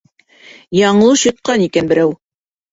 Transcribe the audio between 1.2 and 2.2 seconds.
йотҡан икән берәү.